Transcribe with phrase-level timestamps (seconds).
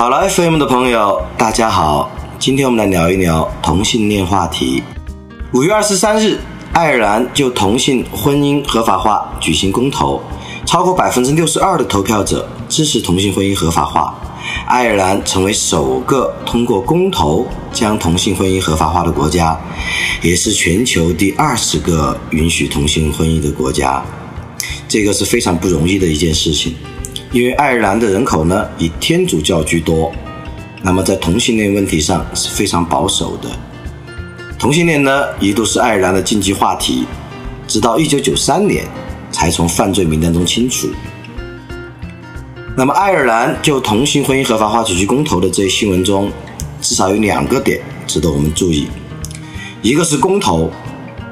[0.00, 4.82] 考拉 FM 的朋友，大家好，今天我们来聊一聊同性恋话题。
[5.52, 6.38] 五月二十三日，
[6.72, 10.18] 爱尔兰就同性婚姻合法化举行公投，
[10.64, 14.14] 超过百分之六十二的投票者支持同性婚姻合法化。
[14.66, 19.60] 爱尔兰成为首个通过公投将同性婚姻合法化的国家，
[20.22, 24.02] 也是全球第二十个允许同性婚姻的国家。
[24.88, 26.74] 这个是非常不容易的一件事情，
[27.32, 30.12] 因为爱尔兰的人口呢以天主教居多，
[30.82, 33.48] 那么在同性恋问题上是非常保守的。
[34.58, 37.06] 同性恋呢一度是爱尔兰的禁忌话题，
[37.68, 38.84] 直到一九九三年
[39.30, 40.88] 才从犯罪名单中清除。
[42.76, 46.30] 那么，爱尔兰就同性婚姻合法化举行公投的这一新闻中，
[46.80, 48.88] 至少有两个点值得我们注意：
[49.82, 50.70] 一个是公投，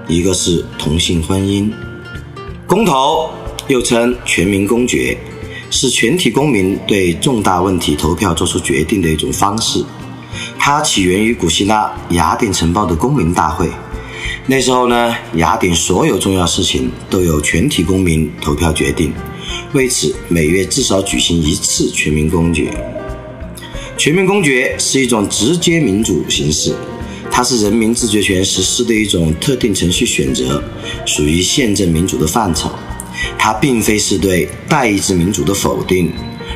[0.06, 1.72] 一个是同性婚姻。
[2.66, 3.30] 公投
[3.66, 5.16] 又称全民公决，
[5.70, 9.84] 是全体公民对重大问题投票做出决定的一种方式。
[10.58, 13.68] 它起源于古希腊雅典城堡的公民大会。
[14.46, 19.12] 那时候呢，雅典所有重要事情都由全体公民投票决定。
[19.72, 22.72] 为此，每月至少举行一次全民公决。
[23.96, 26.74] 全民公决是一种直接民主形式，
[27.30, 30.62] 它是人民自决权实施的一种特定程序选择，
[31.04, 32.70] 属于宪政民主的范畴。
[33.38, 36.12] 它并非是对代议制民主的否定，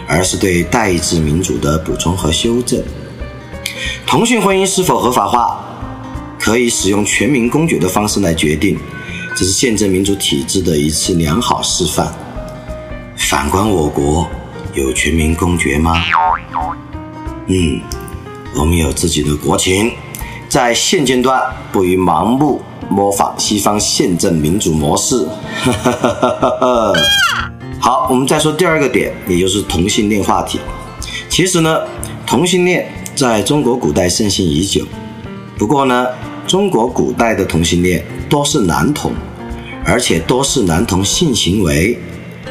[0.06, 2.82] 而是对代议制民主的补充和修正。
[4.06, 5.58] 同性婚姻是否合法化，
[6.38, 8.78] 可以使用全民公决的方式来决定，
[9.34, 12.12] 这是宪政民主体制的一次良好示范。
[13.16, 14.28] 反观我国，
[14.74, 16.02] 有全民公决吗？
[17.46, 17.80] 嗯，
[18.54, 19.92] 我们有自己的国情，
[20.52, 21.40] 在现阶段
[21.72, 25.26] 不宜盲目模仿西方宪政民主模式。
[27.80, 30.60] 好，我们再说第二个点，也就是同性恋话题。
[31.30, 31.80] 其实呢，
[32.26, 34.84] 同性恋在中国古代盛行已久，
[35.56, 36.06] 不过呢，
[36.46, 39.10] 中国古代的同性恋多是男同，
[39.86, 41.98] 而且多是男同性行为。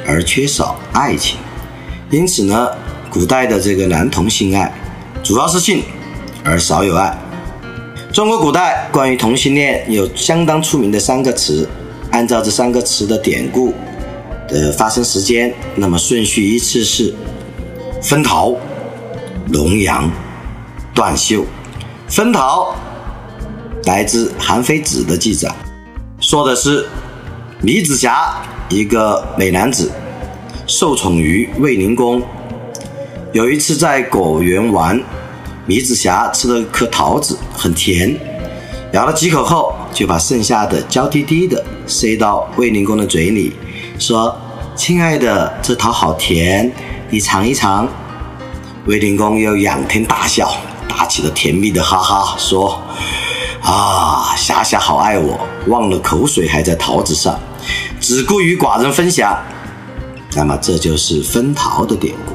[0.08, 1.38] 而缺少爱情，
[2.10, 2.68] 因此呢，
[3.12, 4.74] 古代的这个男同性爱
[5.22, 5.84] 主要是性，
[6.44, 7.16] 而少有爱。
[8.14, 11.66] 中国古代关于同性恋有相当出名的三个词，
[12.12, 13.74] 按照这三个词的典故
[14.50, 17.14] 的发生时间，那么顺序依次是：
[18.02, 18.54] 分桃、
[19.54, 20.12] 龙阳、
[20.94, 21.46] 断袖。
[22.10, 22.76] 分桃
[23.86, 25.50] 来自《韩非子》的记载，
[26.20, 26.86] 说的是
[27.62, 28.36] 李子霞。
[28.68, 29.92] 一个美男子
[30.66, 32.22] 受宠于卫灵公，
[33.34, 34.98] 有一次在果园玩，
[35.66, 38.18] 米子霞吃了颗桃子，很甜，
[38.94, 43.54] 咬了几口后，就把剩下的娇滴滴的塞到卫灵公的嘴里，
[44.00, 44.36] 说
[44.76, 46.72] ：“亲爱的，这桃好甜，
[47.10, 47.88] 你尝一尝。”
[48.88, 50.52] 卫灵公又仰天大笑，
[50.88, 52.82] 打起了甜蜜的哈哈，说
[53.62, 57.40] ：“啊，霞霞好爱我，忘了口水还在桃子上。”
[58.02, 59.38] 只顾与寡人分享，
[60.36, 62.34] 那么这就是分桃的典故。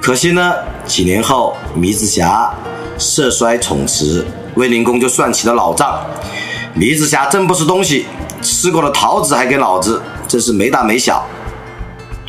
[0.00, 0.54] 可惜呢，
[0.88, 2.52] 几年后，糜子瑕
[2.96, 6.00] 色衰宠辞，卫灵公就算起了老账。
[6.74, 8.06] 糜子瑕真不是东西，
[8.42, 11.24] 吃过的桃子还给老子，真是没大没小。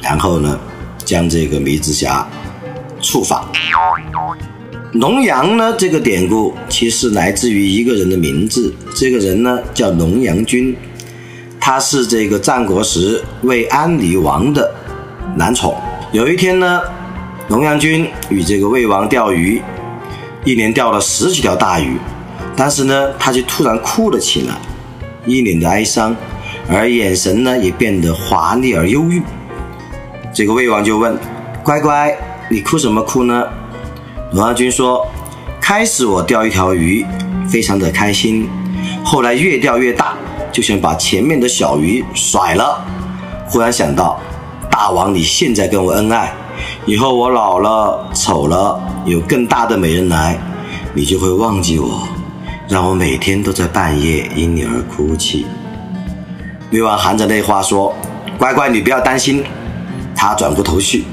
[0.02, 0.60] 然后呢，
[1.06, 2.28] 将这个糜子瑕
[3.02, 3.46] 处罚。
[4.94, 10.76] 龙阳呢，这个典故其实来自于一个人的名字，这个人呢叫龙阳君。
[11.60, 14.74] 他是这个战国时魏安离王的
[15.36, 15.76] 男宠。
[16.12, 16.82] 有一天呢，
[17.50, 19.60] 龙阳君与这个魏王钓鱼，
[20.46, 21.98] 一连钓了十几条大鱼，
[22.56, 24.54] 但是呢，他就突然哭了起来，
[25.26, 26.16] 一脸的哀伤，
[26.70, 29.24] 而眼神呢也变得华丽而忧郁。
[30.32, 31.18] 这个魏王就问
[31.66, 32.16] ：“乖乖，
[32.52, 33.44] 你哭什么哭呢？”
[34.34, 35.04] 龙阳君说
[35.60, 37.04] ：“开始我钓一条鱼，
[37.50, 38.48] 非常的开心，
[39.04, 40.16] 后来越钓越大。”
[40.54, 42.84] 就想把前面的小鱼甩了，
[43.48, 44.20] 忽然想到，
[44.70, 46.34] 大王你现在跟我恩爱，
[46.90, 50.36] 以后我老了丑了，有更大的美人来，
[50.96, 52.08] 你就会忘记我，
[52.68, 55.46] 让我每天都在半夜因你而哭泣。
[56.72, 57.94] 魏王含着泪话说
[58.40, 59.44] ：“乖乖，你不要担心。”
[60.18, 61.04] 他转过头去，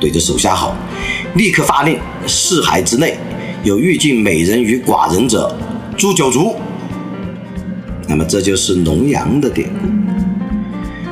[0.00, 0.74] 对着手下吼
[1.34, 3.16] ：“立刻发令，四海之内
[3.62, 5.54] 有欲尽美人于寡人者，
[5.96, 6.56] 诛九族。”
[8.08, 10.09] 那么这就是龙阳的典故。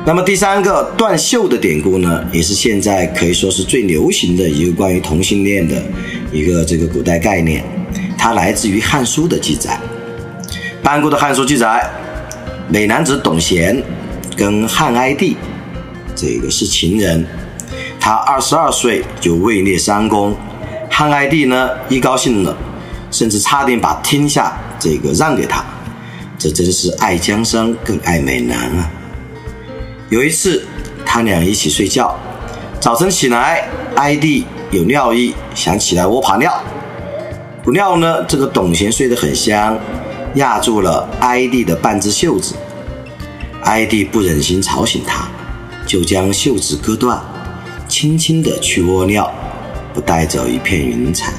[0.09, 5.79] 那么第三个断袖的典故呢，也是现在可以说是最流行的一个关于同性恋的
[6.31, 7.63] 一个这个古代概念。
[8.17, 9.79] 它来自于《汉书》的记载。
[10.81, 11.87] 班固的《汉书》记载，
[12.69, 13.79] 美男子董贤
[14.35, 15.37] 跟汉哀帝
[16.15, 17.23] 这个是情人，
[17.99, 20.35] 他二十二岁就位列三公，
[20.89, 22.57] 汉哀帝呢一高兴了，
[23.11, 25.63] 甚至差点把天下这个让给他。
[26.39, 28.91] 这真是爱江山更爱美男啊！
[30.09, 30.65] 有一次，
[31.05, 32.17] 他俩一起睡觉，
[32.79, 36.51] 早晨起来，哀帝有尿意，想起来窝爬尿。
[37.61, 39.77] 不料呢，这个董贤睡得很香，
[40.33, 42.55] 压住了哀帝的半只袖子。
[43.65, 45.27] 哀帝不忍心吵醒他，
[45.85, 47.21] 就将袖子割断，
[47.87, 49.31] 轻轻地去窝尿，
[49.93, 51.33] 不带走一片云彩。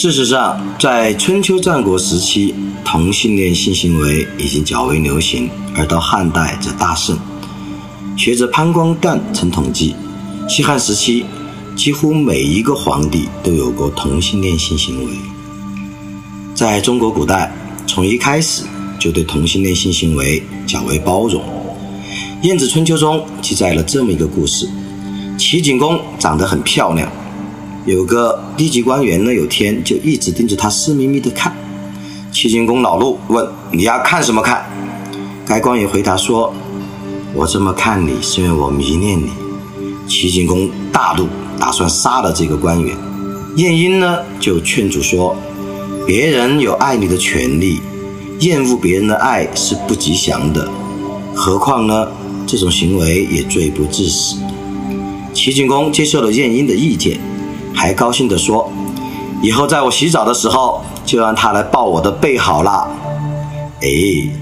[0.00, 7.18] 事实上，在春秋战国时期，同性恋性行为已经较为流行，而到汉代则大盛。
[8.16, 9.94] 学者潘光旦曾统计，
[10.48, 11.26] 西汉时期
[11.76, 15.12] 几乎每一个皇帝都有过同性恋性行为。
[16.54, 17.54] 在中国古代，
[17.86, 18.62] 从一开始
[18.98, 21.42] 就对同性恋性行为较为包容。
[22.40, 24.66] 《晏子春秋》中记载了这么一个故事：
[25.36, 27.12] 齐景公长得很漂亮。
[27.90, 31.52] 有个低级官员呢，有天就一直盯着他，色眯眯的看。
[32.30, 34.64] 齐景公恼怒，问：“你要看什么看？”
[35.44, 36.54] 该官员回答说
[37.34, 39.30] ：“我这么看你，是因为我迷恋你。”
[40.06, 41.26] 齐景公大怒，
[41.58, 42.96] 打算杀了这个官员。
[43.56, 45.36] 晏婴呢，就劝阻说
[46.06, 47.80] ：“别人有爱你的权利，
[48.38, 50.70] 厌恶别人的爱是不吉祥的。
[51.34, 52.06] 何况呢，
[52.46, 54.36] 这种行为也罪不至死。”
[55.34, 57.18] 齐景公接受了晏婴的意见。
[57.80, 58.70] 还高兴地说
[59.42, 62.86] ：“以后在我洗澡的时候，就让他来抱我的背好了。”
[63.80, 63.88] 哎，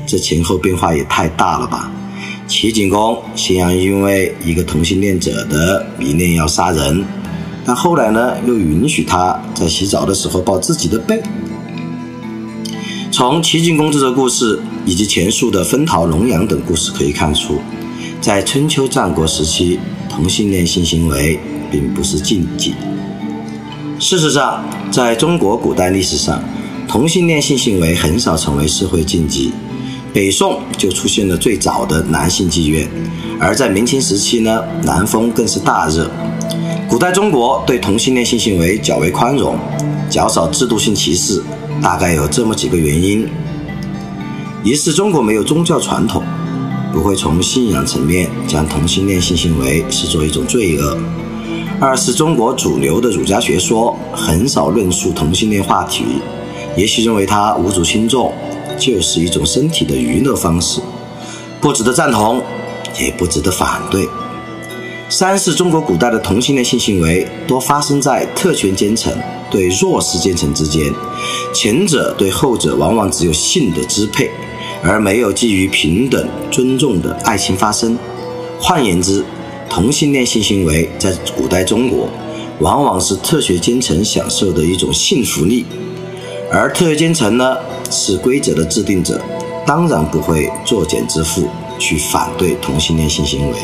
[0.05, 1.89] 这前后变化也太大了吧！
[2.49, 7.05] 齐景公先要因为一个同性恋者的迷恋要杀人，
[7.65, 11.23] 但后来呢，又允许他在洗澡的时候抱自己的背。
[13.13, 17.61] 从齐景公这个故事以及前述的分桃、龙阳等故事可以看出，
[18.21, 19.79] 在春秋战国时期，
[20.11, 21.39] 同性恋性行为
[21.71, 22.75] 并不是禁忌。
[24.01, 26.41] 事实上，在中国古代历史上，
[26.87, 29.53] 同性恋性行为很少成为社会禁忌。
[30.15, 32.89] 北宋就出现了最早的男性妓院，
[33.41, 36.09] 而在明清时期呢，南风更是大热。
[36.89, 39.59] 古代中国对同性恋性行为较为宽容，
[40.09, 41.43] 较少制度性歧视，
[41.83, 43.29] 大概有这么几个原因：
[44.63, 46.23] 一是中国没有宗教传统，
[46.93, 50.97] 不会从信仰层面将同性恋性行为视作一种罪恶。
[51.81, 56.05] 二是中国主流的儒家学说很少论述同性恋话题，
[56.77, 58.33] 也许认为它无足轻重，
[58.77, 60.81] 就是一种身体的娱乐方式，
[61.61, 62.43] 不值得赞同，
[63.01, 64.09] 也不值得反对。
[65.09, 69.13] 三是中国古代的同性恋性行为多发生在特权阶层
[69.49, 70.93] 对弱势阶层之间，
[71.55, 74.29] 前者对后者往往只有性的支配，
[74.83, 77.97] 而没有基于平等尊重的爱情发生。
[78.61, 79.25] 换言之，
[79.71, 82.09] 同性恋性行为在古代中国，
[82.61, 85.65] 往往是特学阶层享受的一种性福利，
[86.51, 87.57] 而特权阶层呢
[87.91, 89.21] 是规则的制定者，
[89.67, 91.47] 当然不会作茧自缚
[91.79, 93.57] 去反对同性恋性行为。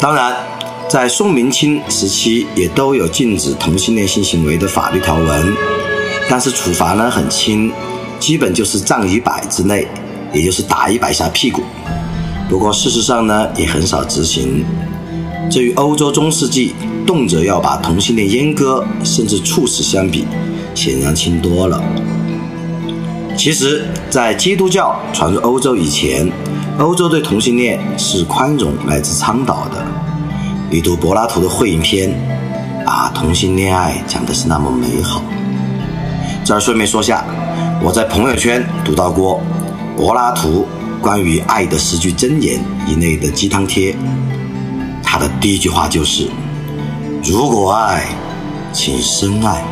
[0.00, 0.34] 当然，
[0.88, 5.56] 在宋明清时期也都有禁止同性恋性行为的法律条文，
[6.28, 7.72] 但是处罚呢很轻，
[8.18, 9.86] 基本就是杖一百之内，
[10.32, 11.62] 也就是打一百下屁股。
[12.52, 14.62] 不过事实上呢，也很少执行。
[15.50, 16.74] 这与欧洲中世纪
[17.06, 20.26] 动辄要把同性恋阉割甚至处死相比，
[20.74, 21.82] 显然轻多了。
[23.38, 26.30] 其实，在基督教传入欧洲以前，
[26.78, 29.82] 欧洲对同性恋是宽容乃至倡导的。
[30.70, 32.10] 你读柏拉图的《会影篇》，
[32.84, 35.22] 把同性恋爱讲的是那么美好。
[36.44, 37.24] 这儿顺便说下，
[37.82, 39.40] 我在朋友圈读到过
[39.96, 40.66] 柏拉图。
[41.02, 43.94] 关于爱的十句箴言一类的鸡汤贴，
[45.02, 46.28] 他的第一句话就是
[47.24, 48.04] ：“如果爱，
[48.72, 49.64] 请深爱。”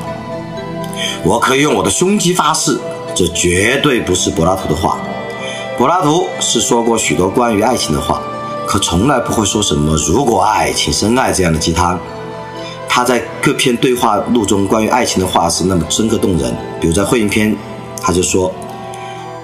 [1.23, 2.77] 我可以用我的胸肌发誓，
[3.15, 4.99] 这绝对不是柏拉图的话。
[5.79, 8.21] 柏拉图是说过许多关于爱情的话，
[8.67, 11.99] 可从来不会说什么“如果爱，请深爱”这样的鸡汤。
[12.89, 17.57] 他在各篇对话录中关于爱情的话是那么深刻动人，比如在会影篇，
[18.03, 18.53] 他就说。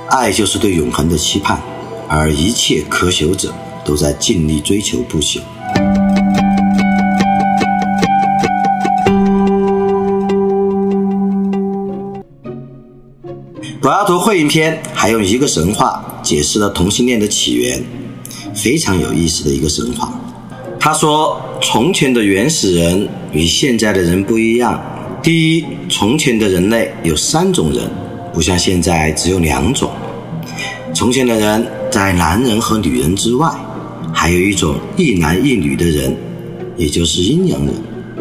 [0.09, 1.61] 爱就是对永恒的期盼，
[2.09, 3.53] 而一切渴求者
[3.85, 5.41] 都在尽力追求不朽。
[13.81, 17.81] 柏拉图会影篇还用一个神话解释了同性恋的起源，
[18.55, 20.13] 非常有意思的一个神话。
[20.81, 24.81] 他说，从前的原始人与现在的人不一样。
[25.23, 27.91] 第一，从前的人类有三种人，
[28.33, 29.91] 不像现在只有两种。
[30.95, 33.51] 从前的人在男人和女人之外，
[34.13, 36.15] 还有一种一男一女的人，
[36.77, 37.75] 也就是阴阳人。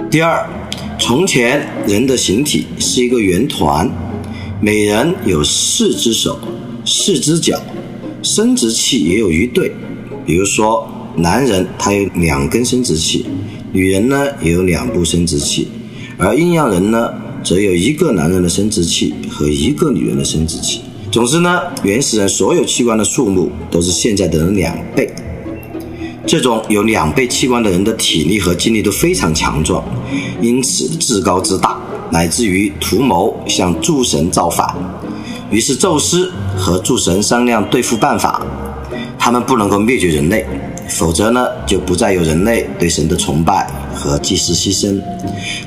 [0.10, 0.50] 第二，
[0.98, 3.92] 从前人的形体是一个圆团。
[4.62, 6.40] 每人有四只手、
[6.86, 7.62] 四只脚，
[8.24, 9.70] 生殖器也有一对。
[10.26, 13.26] 比如说，男人他有两根生殖器，
[13.74, 15.68] 女人呢也有两部生殖器，
[16.18, 17.14] 而阴阳人呢
[17.44, 20.80] 则有一个男人的生殖器和一个女人的生殖器。
[21.16, 25.10] 总之呢，原始人所有器官的数目都是现在的人两倍。
[26.28, 29.82] 这种有两倍器官的人的体力和精力都非常强壮，
[30.42, 31.80] 因此自高自大。
[32.12, 34.76] 乃至于图谋向诸神造反，
[35.50, 38.46] 于是宙斯和诸神商量对付办法。
[39.18, 40.46] 他们不能够灭绝人类，
[40.90, 45.02] 否则呢就不再有人类对神的崇拜和祭祀牺牲。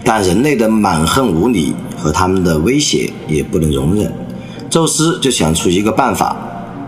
[0.04, 4.12] 但人类的蛮横无理和他们的威胁也不能容忍。
[4.70, 6.36] 宙斯就想出一个办法：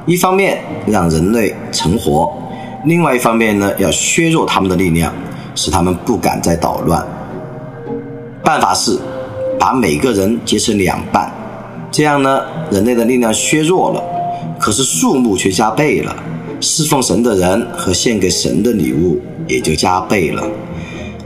[0.06, 2.32] 一方面让人类成活，
[2.84, 5.12] 另外一方面呢要削弱他们的力量，
[5.54, 7.06] 使他们不敢再捣乱。
[8.42, 8.98] 办法是。
[9.58, 11.30] 把每个人截成两半，
[11.92, 14.02] 这样呢，人类的力量削弱了，
[14.58, 16.16] 可是数目却加倍了。
[16.62, 20.42] 侍奉神的人和献给神的礼物也就加倍了。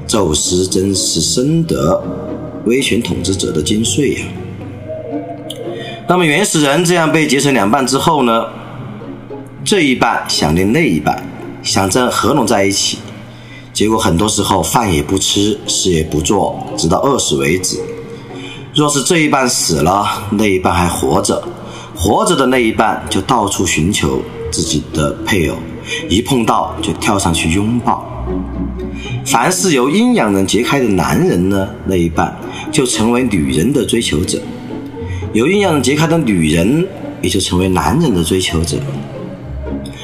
[0.05, 2.03] 宙斯真是深得
[2.65, 4.27] 威权统治者的精髓呀。
[6.07, 8.45] 那么原始人这样被截成两半之后呢，
[9.65, 11.23] 这一半想念那一半，
[11.63, 12.99] 想着合拢在一起，
[13.73, 17.81] 结果很多时候饭也不吃，事也不做，直到饿死为止。
[18.75, 21.43] 若是这一半死了，那一半还活着，
[21.97, 24.21] 活着的那一半就到处寻求
[24.53, 25.57] 自己的配偶，
[26.11, 28.05] 一碰到就跳上去拥抱。
[29.25, 32.37] 凡是由阴阳人揭开的男人呢，那一半
[32.71, 34.39] 就成为女人的追求者；
[35.35, 36.87] 由阴阳人揭开的女人，
[37.21, 38.77] 也就成为男人的追求者。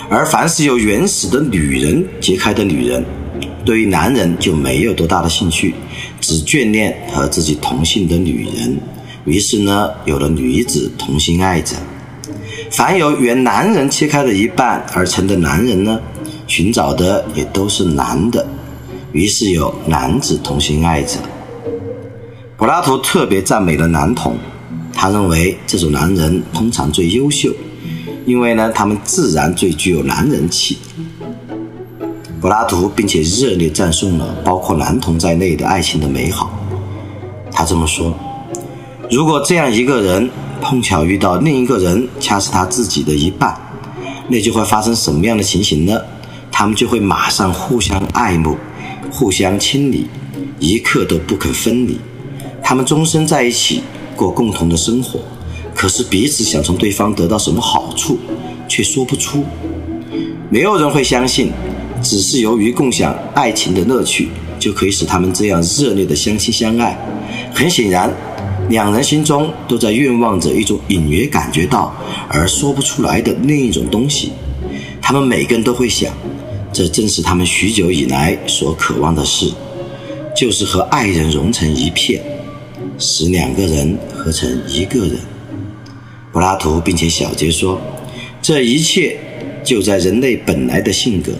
[0.08, 3.04] 而凡是由原始的女人揭开的女人，
[3.64, 5.72] 对于男人就没有多大的兴趣。
[6.20, 8.76] 只眷恋和自己同性的女人，
[9.24, 11.76] 于是呢，有了女子同性爱者。
[12.72, 16.00] 凡由原男人切开的一半而成的男人呢，
[16.48, 18.44] 寻找的也都是男的，
[19.12, 21.18] 于是有男子同性爱者。
[22.56, 24.36] 柏拉图特别赞美了男童，
[24.92, 27.52] 他认为这种男人通常最优秀，
[28.26, 30.78] 因为呢，他们自然最具有男人气。
[32.40, 36.58] 柏拉图并且热烈赞颂了包括男童在内的爱情的美好。
[37.52, 38.14] 他这么说
[39.10, 40.30] ：“如果这样一个人
[40.62, 43.54] 碰巧遇到另一个人，恰是他自己的一半，
[44.28, 46.00] 那就会发生什么样的情形呢？
[46.50, 48.56] 他们就会马上互相爱慕，
[49.10, 50.06] 互相亲昵，
[50.58, 51.98] 一刻都不肯分离。
[52.62, 53.82] 他们终身在一起
[54.20, 55.18] 过共同的生活，
[55.74, 58.18] 可是彼此想从对方得到什么好处，
[58.68, 59.42] 却说不出。
[60.50, 61.50] 没有人会相信。”
[62.02, 66.98] 只是由于共享爱情的乐趣，就可以使他们这样热烈的相亲相爱。
[67.52, 68.10] 很显然，
[68.70, 71.94] 两人心中都在愿望着一种隐约感觉到
[72.26, 74.32] 而说不出来的另一种东西。
[75.02, 76.10] 他们每个人都会想，
[76.72, 79.52] 这正是他们许久以来所渴望的事，
[80.34, 82.22] 就是和爱人融成一片，
[83.00, 85.16] 使两个人合成一个人。
[86.30, 87.80] 柏拉图并且小结说，
[88.40, 89.18] 这一切
[89.64, 91.32] 就在人类本来的性格。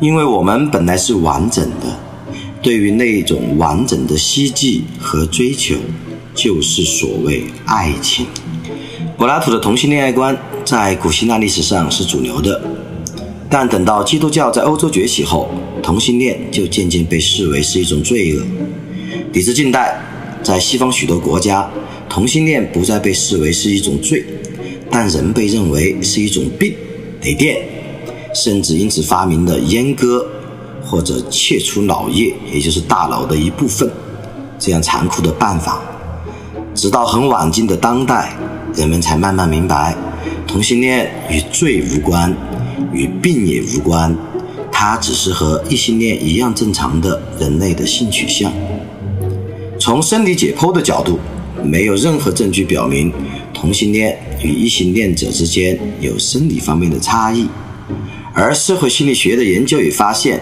[0.00, 1.98] 因为我们本来是完整的，
[2.62, 5.76] 对于那种完整的希冀和追求，
[6.34, 8.26] 就是所谓爱情。
[9.16, 12.60] 柏拉图的同性恋爱观在古希腊历史上是主流的，
[13.48, 15.48] 但等到基督教在欧洲崛起后，
[15.82, 18.44] 同性恋就渐渐被视为是一种罪恶。
[19.32, 20.00] 抵至近代，
[20.44, 21.68] 在西方许多国家，
[22.06, 24.22] 同性恋不再被视为是一种罪，
[24.90, 26.74] 但仍被认为是一种病，
[27.18, 27.56] 得电。
[28.34, 30.26] 甚至因此发明了阉割
[30.82, 33.90] 或者切除脑叶，也就是大脑的一部分，
[34.58, 35.80] 这样残酷的办法。
[36.74, 38.36] 直到很晚近的当代，
[38.74, 39.96] 人们才慢慢明白，
[40.46, 42.36] 同性恋与罪无关，
[42.92, 44.14] 与病也无关，
[44.70, 48.52] 它只是和异性恋一样正常的人类的性取向。
[49.84, 51.18] 从生理解剖的角度，
[51.62, 53.12] 没有任何证据表明
[53.52, 57.46] 同性恋与异性恋者之间有生理方面的差异，
[58.32, 60.40] 而社会心理学的研究也发现，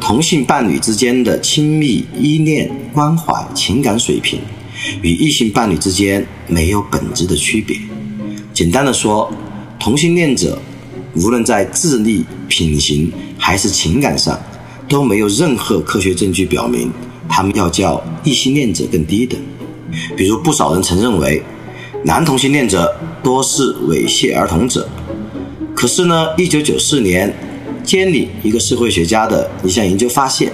[0.00, 4.40] 同性伴侣之间的亲密、依恋、关怀、情感水平
[5.00, 7.76] 与异性伴侣之间没有本质的区别。
[8.52, 9.32] 简单的说，
[9.78, 10.60] 同性恋者
[11.14, 14.36] 无论在智力、品行还是情感上，
[14.88, 16.90] 都没有任何科学证据表明
[17.28, 19.40] 他们要叫异性恋者更低等。
[20.16, 21.42] 比如，不少人曾认为。
[22.04, 24.88] 男同性恋者多是猥亵儿童者，
[25.72, 27.32] 可是呢，一九九四年，
[27.84, 30.50] 监理一个社会学家的一项研究发现，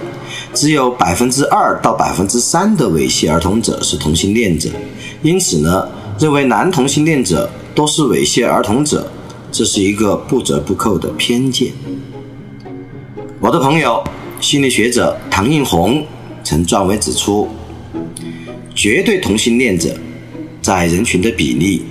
[0.53, 4.69] 只有百分之二到百分之三的猥亵儿童者是同性恋者，
[5.23, 9.11] 因此呢，认为男同性恋者都是猥亵儿童者，
[9.51, 11.71] 这是一个不折不扣的偏见。
[13.39, 14.03] 我的朋友
[14.39, 16.05] 心理学者唐映红
[16.43, 17.47] 曾撰文指出，
[18.75, 19.97] 绝对同性恋者。
[20.61, 21.81] 在人群的比例，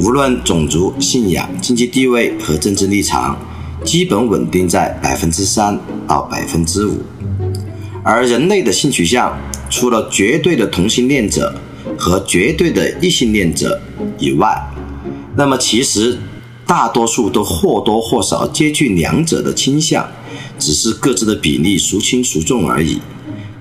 [0.00, 3.36] 无论种族、信仰、经济地位和政治立场，
[3.84, 6.98] 基本稳定在百分之三到百分之五。
[8.04, 9.36] 而人类的性取向，
[9.68, 11.60] 除了绝对的同性恋者
[11.98, 13.78] 和绝对的异性恋者
[14.18, 14.56] 以外，
[15.36, 16.16] 那么其实
[16.64, 20.08] 大多数都或多或少接近两者的倾向，
[20.60, 23.00] 只是各自的比例孰轻孰重而已。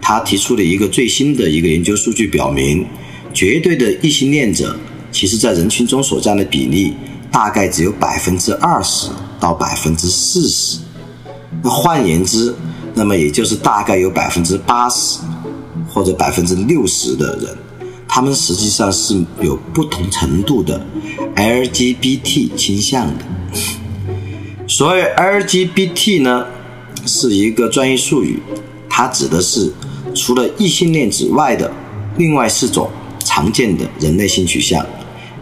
[0.10, 2.84] 他提出了一个最新的一个研究数据，表明。
[3.32, 4.76] 绝对的异性恋者，
[5.12, 6.96] 其实在人群中所占的比例
[7.32, 10.80] 大概只有百分之二十到百分之四十。
[11.62, 12.56] 那换言之，
[12.96, 15.20] 那么也就是大概有百分之八十
[15.88, 17.56] 或者百分之六十的人，
[18.08, 20.84] 他们实际上是有不同程度的
[21.36, 23.24] LGBT 倾向的。
[24.66, 26.48] 所谓 LGBT 呢，
[27.06, 28.40] 是一个专业术语，
[28.90, 29.72] 它指的是
[30.14, 31.72] 除了异性恋之外的
[32.18, 32.88] 另外四种。
[33.26, 34.84] 常见的人类性取向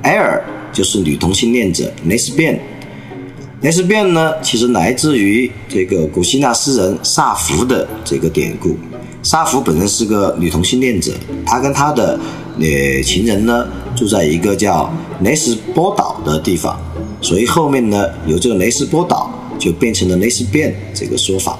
[0.01, 0.41] ，L
[0.73, 8.75] 就是女同性恋者，Lesbian，Lesbian 呢其实来自于这个古希腊诗人萨福的这个典故。
[9.23, 11.13] 萨福本身是个女同性恋者，
[11.45, 12.19] 她跟她的
[12.59, 16.77] 呃情人呢住在一个叫雷斯波岛的地方，
[17.21, 21.57] 所以后面呢有这个雷斯波岛就变成了 Lesbian 这个说法。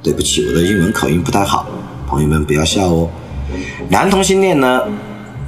[0.00, 1.66] 对不起，我的英文口音不太好，
[2.08, 3.10] 朋友们不要笑哦。
[3.90, 4.80] 男同性恋呢？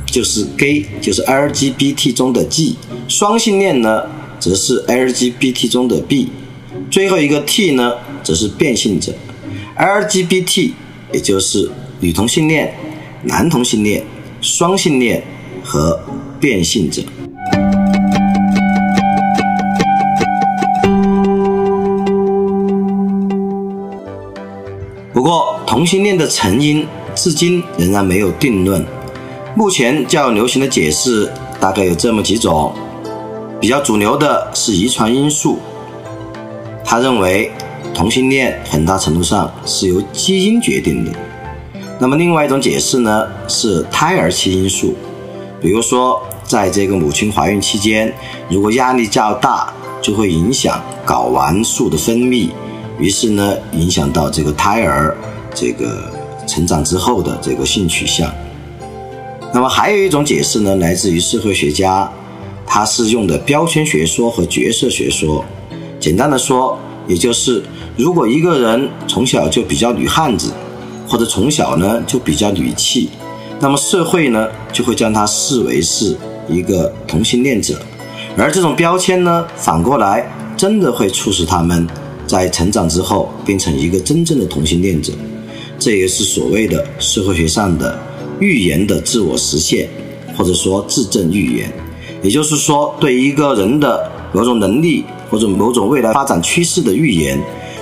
[0.07, 4.03] 就是 gay，就是 LGBT 中的 G，双性恋呢，
[4.41, 6.31] 则是 LGBT 中的 B，
[6.91, 9.15] 最后一个 T 呢，则是变性者。
[9.79, 10.73] LGBT
[11.13, 11.71] 也就是
[12.01, 12.75] 女同性恋、
[13.23, 14.03] 男同性恋、
[14.41, 15.23] 双性恋
[15.63, 16.01] 和
[16.41, 17.03] 变性者。
[25.13, 28.85] 不过，同性恋的成因至今仍然没有定论。
[29.55, 32.75] 目前较流行的解释大概有这么几种，
[33.61, 35.61] 比较主流的是遗传因素。
[36.85, 37.53] 他认为
[37.95, 41.13] 同性恋很大程度上是由基因决定的。
[42.01, 44.97] 那么另外一种解释呢是胎儿期因素，
[45.61, 48.13] 比如说在这个母亲怀孕期间，
[48.49, 52.49] 如果压力较大，就会影响睾丸素的分泌，
[52.99, 55.17] 于是呢影响到这个胎儿
[55.55, 56.11] 这个
[56.47, 58.33] 成长之后的这个性取向。
[59.53, 62.11] 那么还有一种解释呢，来自于社会学家，
[62.67, 65.45] 他是用的标签学说和角色学说。
[65.99, 67.63] 简单的说，也就是
[67.97, 70.53] 如果一个人从小就比较女汉子，
[71.09, 73.11] 或者从小呢就比较女气，
[73.59, 76.17] 那么社会呢就会将他视为是
[76.49, 77.79] 一个同性恋者。
[78.37, 80.25] 而这种标签呢，反过来
[80.57, 81.87] 真的会促使他们
[82.27, 85.13] 在成长之后变成一个真正的同性恋者。
[85.81, 87.99] 这也是所谓的社会学上的。
[88.39, 89.87] 预言的自我实现，
[90.35, 91.71] 或者说自证预言，
[92.23, 97.39] 也就是说，对一个人的某种能力或者某种未来发展趋势的预言，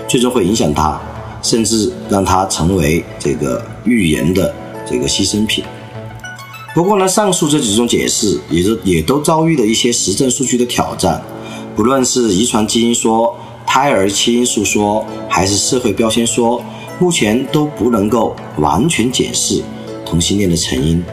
[0.08, 1.00] 最终会影响他，
[1.44, 4.52] 甚至让他成为这个预言的
[4.84, 5.62] 这个牺牲品。
[6.74, 11.22] 不过呢，上述这几种解释也都也都遭遇了一些实证数据的挑战，
[11.76, 13.32] 不论是遗传基因说、
[13.64, 16.60] 胎儿基因素说，还是社会标签说，
[16.98, 19.62] 目前都不能够完全解释。
[20.04, 21.04] 同性恋的成因，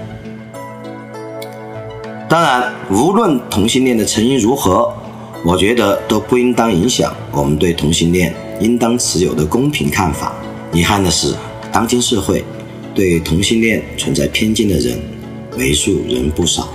[2.29, 4.89] 当然，无论同性恋的成因如何，
[5.43, 10.33] 我觉得都不应当影响我们对同性恋应当持有的公平看法。
[10.71, 11.35] 遗憾的是，
[11.73, 12.41] 当今社会
[12.93, 14.97] 对同性恋存在偏见的人
[15.57, 16.69] 为数仍不少。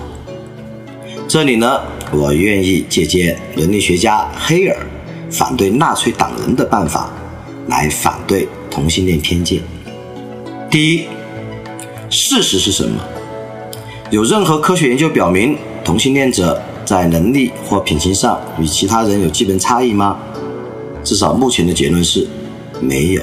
[1.26, 1.80] 这里呢，
[2.12, 4.76] 我愿意借鉴伦理学家黑尔
[5.30, 7.10] 反对纳粹党人的办法，
[7.66, 9.60] 来反对同性恋偏见。
[10.70, 11.06] 第一。
[12.12, 13.00] 事实是什么？
[14.10, 20.18] 有任何科学研究表明同性恋者在能力或品行上与其他人有基本差异吗？
[21.04, 22.26] 至少目前的结论是
[22.80, 23.22] 没有。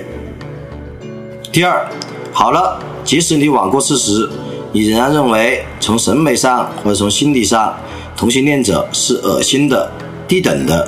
[1.52, 1.86] 第二，
[2.32, 4.30] 好了，即使你罔顾事实，
[4.72, 7.76] 你仍然认为从审美上或者从心理上，
[8.16, 9.92] 同性恋者是恶心的、
[10.30, 10.88] 低等的，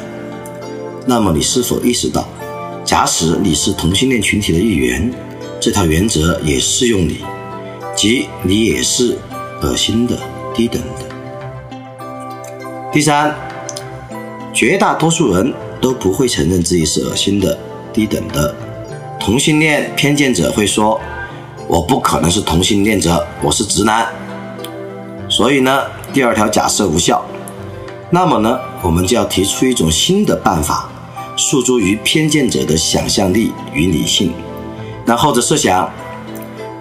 [1.05, 2.25] 那么你是否意识到，
[2.89, 5.13] 假使你是同性恋群体的一员，
[5.59, 7.19] 这条原则也适用你，
[7.95, 9.15] 即你也是
[9.61, 10.17] 恶心的、
[10.55, 12.07] 低等的。
[12.91, 13.35] 第三，
[14.51, 17.55] 绝大多数人都不会承认自己是恶心的、
[17.93, 18.55] 低等的。
[19.19, 20.99] 同性恋偏见者会说
[21.69, 24.07] ：“我不可能是同性恋者，我是直男。”
[25.29, 27.23] 所以呢，第二条假设无效。
[28.09, 30.89] 那么呢，我们就要提出一种新的办法，
[31.39, 34.33] 诉诸于偏见者的想象力与理性。
[35.05, 35.89] 那后者设想，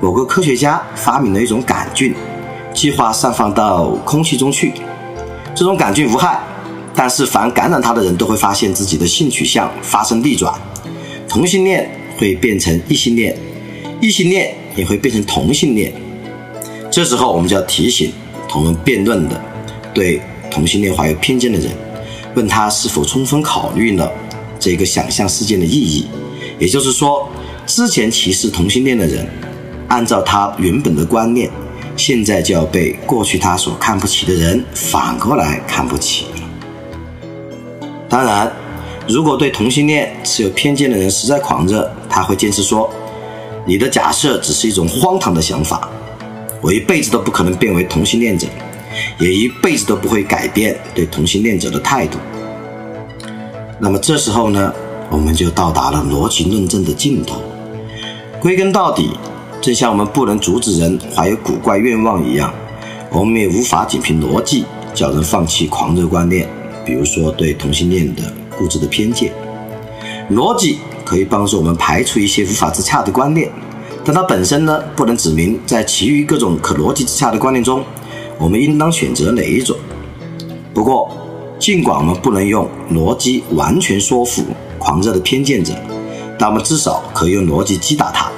[0.02, 2.12] 某个科学家发明了一种杆菌，
[2.74, 4.72] 计划散放到空气中去。
[5.54, 6.40] 这种杆菌无害，
[6.94, 10.52] 但是凡感染它的人都会发现自己的性取向发生逆转，
[11.28, 13.36] 同性恋会变成异性恋，
[14.00, 15.92] 异性恋也会变成同性恋。
[16.90, 18.12] 这时候，我们就要提醒。
[18.48, 19.38] 同论辩论的，
[19.92, 21.70] 对同性恋怀有偏见的人，
[22.34, 24.10] 问他是否充分考虑了
[24.58, 26.06] 这个想象事件的意义。
[26.58, 27.28] 也就是说，
[27.66, 29.26] 之前歧视同性恋的人，
[29.88, 31.50] 按照他原本的观念，
[31.96, 37.88] 现在就要被过去他所看不起的人反过来看不起了。
[38.08, 38.50] 当然，
[39.06, 42.90] 如果对同性恋持有偏见的人实在狂热，他会坚持说，
[43.66, 45.88] 你的假设只是一种荒唐的想法。
[46.60, 48.48] 我一辈子都不可能变为同性恋者，
[49.20, 52.18] 也一辈子都不会改变对同性恋者的态度。
[53.80, 54.72] 那么这时候呢，
[55.08, 57.40] 我们就到达了逻辑论证的尽头。
[58.40, 59.10] 归根到底，
[59.60, 62.52] 正像我们不能阻止人怀有古怪愿望一样，
[63.10, 64.64] 我们也无法仅凭逻辑
[64.94, 66.48] 叫人放弃狂热观念，
[66.84, 68.22] 比如说对同性恋的
[68.56, 69.32] 固执的偏见。
[70.30, 73.50] 逻辑可以帮助我们排除一些无法自洽的观念。
[74.04, 77.84] 但它本身呢，不能指明在其余各种可逻辑之下的观念中，
[78.38, 79.76] 我们应当选择哪一种。
[80.72, 81.10] 不过，
[81.58, 84.44] 尽管我们不能用逻辑完全说服
[84.78, 85.74] 狂热的偏见者，
[86.38, 88.30] 但我们至少可以用逻辑击打他，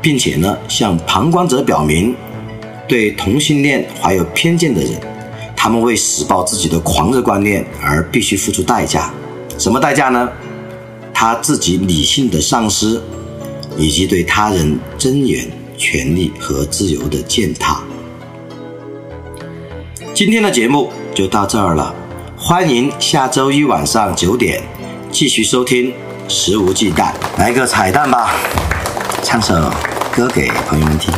[0.00, 2.14] 并且呢，向旁观者表明，
[2.88, 4.92] 对同性恋怀有偏见的人，
[5.56, 9.12] 他们为使报自己的狂热观念而必须付出代价。
[9.58, 10.28] 什么代价呢？
[11.12, 13.00] 他自己理性的丧失。
[13.78, 17.82] 以及对他人尊严、权利和自由的践踏。
[20.12, 21.94] 今天的节目就到这儿了，
[22.44, 24.60] 欢迎下周一晚上九点
[25.12, 25.92] 继续收听
[26.28, 26.96] 《肆无忌惮》，
[27.38, 28.32] 来个彩蛋吧，
[29.22, 29.54] 唱首
[30.12, 31.14] 歌给朋友们听。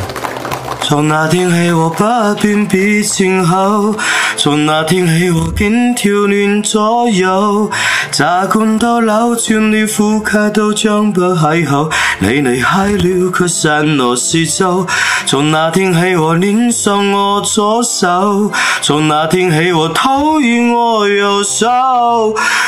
[0.87, 2.37] 从那天起，我不斷
[2.69, 3.95] 別前後。
[4.37, 7.71] 從那天起，我竟跳亂左右，
[8.11, 11.89] 習慣到扭轉了，呼吸都將不邂逅。
[12.19, 14.85] 你離開了，却散落四周。
[15.25, 18.51] 從那天起，我戀上我左手，
[18.83, 21.65] 從那天起，我討厭我右手。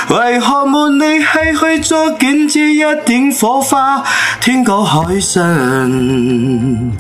[0.10, 1.28] 為何沒力气
[1.60, 4.04] 去捉紧这一點火花？
[4.42, 6.98] 天高海深，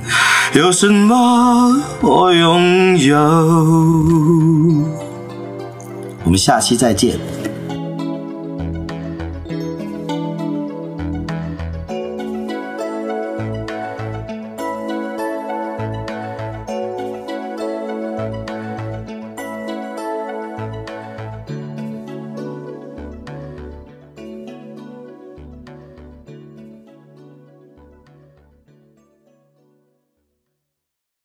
[0.53, 1.15] 有什把
[2.01, 3.17] 我拥有？
[6.23, 7.17] 我们下期再见。